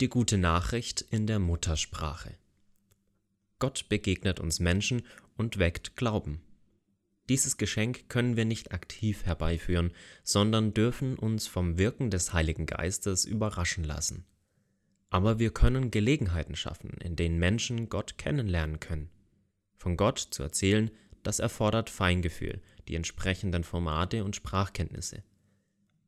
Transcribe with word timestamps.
Die 0.00 0.08
gute 0.08 0.38
Nachricht 0.38 1.02
in 1.02 1.28
der 1.28 1.38
Muttersprache. 1.38 2.34
Gott 3.60 3.88
begegnet 3.88 4.40
uns 4.40 4.58
Menschen 4.58 5.06
und 5.36 5.60
weckt 5.60 5.94
Glauben. 5.94 6.42
Dieses 7.28 7.58
Geschenk 7.58 8.08
können 8.08 8.36
wir 8.36 8.44
nicht 8.44 8.72
aktiv 8.72 9.24
herbeiführen, 9.24 9.92
sondern 10.24 10.74
dürfen 10.74 11.16
uns 11.16 11.46
vom 11.46 11.78
Wirken 11.78 12.10
des 12.10 12.32
Heiligen 12.32 12.66
Geistes 12.66 13.24
überraschen 13.24 13.84
lassen. 13.84 14.26
Aber 15.10 15.38
wir 15.38 15.52
können 15.52 15.92
Gelegenheiten 15.92 16.56
schaffen, 16.56 16.90
in 17.00 17.14
denen 17.14 17.38
Menschen 17.38 17.88
Gott 17.88 18.18
kennenlernen 18.18 18.80
können. 18.80 19.10
Von 19.76 19.96
Gott 19.96 20.18
zu 20.18 20.42
erzählen, 20.42 20.90
das 21.22 21.38
erfordert 21.38 21.88
Feingefühl, 21.88 22.60
die 22.88 22.96
entsprechenden 22.96 23.62
Formate 23.62 24.24
und 24.24 24.34
Sprachkenntnisse. 24.34 25.22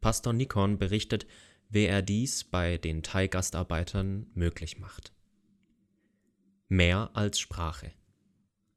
Pastor 0.00 0.32
Nikon 0.32 0.78
berichtet, 0.78 1.26
wie 1.72 1.86
er 1.86 2.02
dies 2.02 2.44
bei 2.44 2.76
den 2.76 3.02
Thai-Gastarbeitern 3.02 4.26
möglich 4.34 4.78
macht. 4.78 5.10
Mehr 6.68 7.10
als 7.14 7.40
Sprache. 7.40 7.92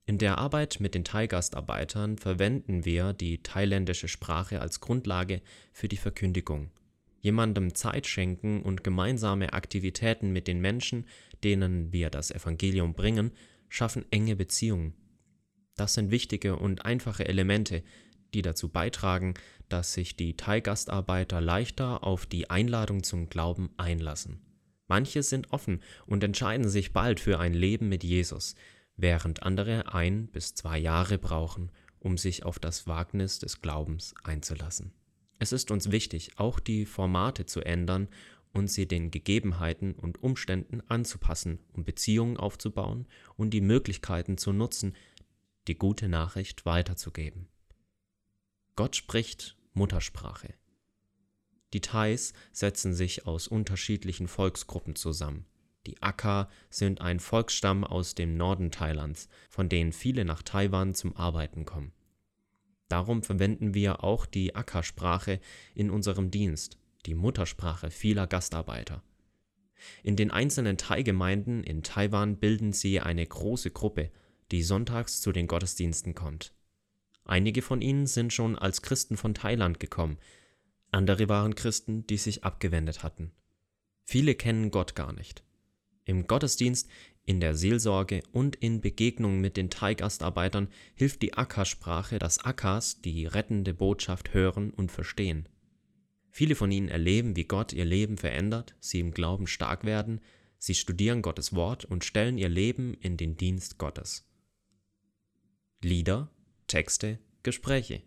In 0.05 0.17
der 0.17 0.37
Arbeit 0.37 0.79
mit 0.79 0.95
den 0.95 1.03
Thai-Gastarbeitern 1.03 2.17
verwenden 2.17 2.85
wir 2.85 3.11
die 3.11 3.43
thailändische 3.43 4.07
Sprache 4.07 4.61
als 4.61 4.79
Grundlage 4.79 5.41
für 5.73 5.89
die 5.89 5.97
Verkündigung. 5.97 6.71
Jemandem 7.19 7.75
Zeit 7.75 8.07
schenken 8.07 8.61
und 8.61 8.83
gemeinsame 8.83 9.51
Aktivitäten 9.51 10.31
mit 10.31 10.47
den 10.47 10.61
Menschen, 10.61 11.05
denen 11.43 11.91
wir 11.91 12.09
das 12.09 12.31
Evangelium 12.31 12.93
bringen, 12.93 13.31
schaffen 13.67 14.05
enge 14.09 14.37
Beziehungen. 14.37 14.93
Das 15.75 15.95
sind 15.95 16.11
wichtige 16.11 16.55
und 16.55 16.85
einfache 16.85 17.27
Elemente, 17.27 17.83
die 18.35 18.41
dazu 18.41 18.69
beitragen, 18.69 19.33
dass 19.69 19.93
sich 19.93 20.15
die 20.15 20.37
Thai-Gastarbeiter 20.37 21.41
leichter 21.41 22.03
auf 22.03 22.25
die 22.25 22.49
Einladung 22.49 23.01
zum 23.01 23.29
Glauben 23.29 23.71
einlassen. 23.77 24.41
Manche 24.87 25.23
sind 25.23 25.51
offen 25.51 25.81
und 26.05 26.23
entscheiden 26.23 26.69
sich 26.69 26.93
bald 26.93 27.19
für 27.19 27.39
ein 27.39 27.53
Leben 27.53 27.89
mit 27.89 28.03
Jesus, 28.03 28.55
während 28.97 29.41
andere 29.43 29.93
ein 29.93 30.27
bis 30.27 30.53
zwei 30.53 30.77
Jahre 30.77 31.17
brauchen, 31.17 31.71
um 31.99 32.17
sich 32.17 32.45
auf 32.45 32.59
das 32.59 32.85
Wagnis 32.85 33.39
des 33.39 33.61
Glaubens 33.61 34.13
einzulassen. 34.23 34.91
Es 35.39 35.51
ist 35.51 35.71
uns 35.71 35.91
wichtig, 35.91 36.31
auch 36.37 36.59
die 36.59 36.85
Formate 36.85 37.45
zu 37.45 37.61
ändern 37.61 38.07
und 38.53 38.69
sie 38.69 38.87
den 38.87 39.11
Gegebenheiten 39.11 39.93
und 39.93 40.21
Umständen 40.23 40.81
anzupassen, 40.87 41.59
um 41.73 41.83
Beziehungen 41.83 42.37
aufzubauen 42.37 43.07
und 43.35 43.49
die 43.49 43.61
Möglichkeiten 43.61 44.37
zu 44.37 44.53
nutzen, 44.53 44.95
die 45.67 45.75
gute 45.75 46.07
Nachricht 46.07 46.65
weiterzugeben. 46.65 47.47
Gott 48.75 48.97
spricht 48.97 49.55
Muttersprache. 49.73 50.53
Die 51.73 51.79
Thais 51.79 52.33
setzen 52.51 52.93
sich 52.93 53.25
aus 53.25 53.47
unterschiedlichen 53.47 54.27
Volksgruppen 54.27 54.95
zusammen. 54.95 55.45
Die 55.87 56.01
Akka 56.01 56.49
sind 56.69 56.99
ein 56.99 57.21
Volksstamm 57.21 57.85
aus 57.85 58.15
dem 58.15 58.35
Norden 58.35 58.71
Thailands, 58.71 59.29
von 59.49 59.69
denen 59.69 59.93
viele 59.93 60.25
nach 60.25 60.41
Taiwan 60.41 60.93
zum 60.93 61.15
Arbeiten 61.15 61.63
kommen. 61.63 61.93
Darum 62.89 63.23
verwenden 63.23 63.73
wir 63.73 64.03
auch 64.03 64.25
die 64.25 64.55
Akka-Sprache 64.55 65.39
in 65.73 65.89
unserem 65.89 66.29
Dienst, 66.29 66.77
die 67.05 67.15
Muttersprache 67.15 67.91
vieler 67.91 68.27
Gastarbeiter. 68.27 69.03
In 70.03 70.15
den 70.15 70.31
einzelnen 70.31 70.77
Thai-Gemeinden 70.77 71.63
in 71.63 71.81
Taiwan 71.83 72.37
bilden 72.37 72.73
sie 72.73 72.99
eine 72.99 73.25
große 73.25 73.71
Gruppe, 73.71 74.11
die 74.51 74.63
sonntags 74.63 75.21
zu 75.21 75.31
den 75.31 75.47
Gottesdiensten 75.47 76.13
kommt. 76.13 76.53
Einige 77.25 77.61
von 77.61 77.81
ihnen 77.81 78.07
sind 78.07 78.31
schon 78.31 78.57
als 78.57 78.81
Christen 78.81 79.17
von 79.17 79.33
Thailand 79.33 79.79
gekommen, 79.79 80.17
andere 80.91 81.27
waren 81.27 81.55
Christen, 81.55 82.07
die 82.07 82.15
sich 82.15 82.45
abgewendet 82.45 83.03
hatten. 83.03 83.31
Viele 84.05 84.33
kennen 84.33 84.71
Gott 84.71 84.95
gar 84.95 85.11
nicht. 85.11 85.43
Im 86.05 86.25
Gottesdienst, 86.25 86.87
in 87.25 87.39
der 87.39 87.55
Seelsorge 87.55 88.21
und 88.31 88.55
in 88.55 88.79
Begegnungen 88.79 89.41
mit 89.41 89.57
den 89.57 89.69
Thai-Gastarbeitern 89.69 90.69
hilft 90.93 91.21
die 91.23 91.33
Akka-Sprache, 91.33 92.19
dass 92.19 92.39
Akkas 92.39 93.01
die 93.01 93.25
rettende 93.25 93.73
Botschaft 93.73 94.33
hören 94.33 94.69
und 94.69 94.91
verstehen. 94.91 95.49
Viele 96.29 96.55
von 96.55 96.71
ihnen 96.71 96.87
erleben, 96.89 97.35
wie 97.35 97.45
Gott 97.45 97.73
ihr 97.73 97.85
Leben 97.85 98.17
verändert, 98.17 98.75
sie 98.79 98.99
im 98.99 99.11
Glauben 99.11 99.47
stark 99.47 99.83
werden, 99.83 100.21
sie 100.59 100.75
studieren 100.75 101.21
Gottes 101.21 101.55
Wort 101.55 101.83
und 101.83 102.05
stellen 102.05 102.37
ihr 102.37 102.49
Leben 102.49 102.93
in 102.93 103.17
den 103.17 103.35
Dienst 103.35 103.79
Gottes. 103.79 104.29
Lieder 105.81 106.29
Texte, 106.67 107.19
Gespräche. 107.43 108.01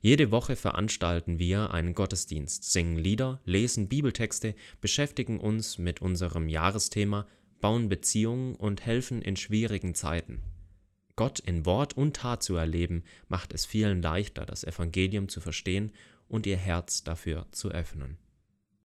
Jede 0.00 0.30
Woche 0.30 0.56
veranstalten 0.56 1.38
wir 1.38 1.72
einen 1.72 1.94
Gottesdienst, 1.94 2.70
singen 2.70 2.96
Lieder, 2.96 3.40
lesen 3.44 3.88
Bibeltexte, 3.88 4.54
beschäftigen 4.80 5.40
uns 5.40 5.78
mit 5.78 6.00
unserem 6.00 6.48
Jahresthema, 6.48 7.26
bauen 7.60 7.88
Beziehungen 7.88 8.54
und 8.54 8.86
helfen 8.86 9.20
in 9.20 9.36
schwierigen 9.36 9.94
Zeiten. 9.94 10.42
Gott 11.16 11.38
in 11.40 11.64
Wort 11.64 11.96
und 11.96 12.16
Tat 12.16 12.42
zu 12.42 12.56
erleben, 12.56 13.04
macht 13.28 13.52
es 13.52 13.66
vielen 13.66 14.02
leichter, 14.02 14.46
das 14.46 14.64
Evangelium 14.64 15.28
zu 15.28 15.40
verstehen 15.40 15.92
und 16.28 16.46
ihr 16.46 16.56
Herz 16.56 17.04
dafür 17.04 17.46
zu 17.52 17.70
öffnen. 17.70 18.18